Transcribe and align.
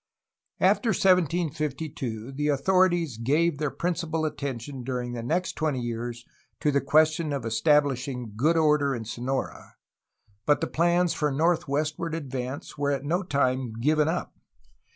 After 0.59 0.89
1752 0.89 2.31
the 2.31 2.47
authorities 2.47 3.17
gave 3.17 3.59
their 3.59 3.69
principal 3.69 4.25
attention, 4.25 4.81
during 4.83 5.13
the 5.13 5.21
next 5.21 5.51
twenty 5.55 5.79
years, 5.79 6.25
to 6.59 6.71
the 6.71 6.81
question 6.81 7.31
of 7.31 7.45
establishing 7.45 8.33
good 8.35 8.57
order 8.57 8.95
in 8.95 9.05
Sonora, 9.05 9.75
but 10.47 10.59
the 10.59 10.65
plans 10.65 11.13
for 11.13 11.31
northwestward 11.31 12.15
ad 12.15 12.31
vance 12.31 12.79
were 12.79 12.89
at 12.89 13.05
no 13.05 13.21
time 13.21 13.73
given 13.79 14.07
up. 14.07 14.33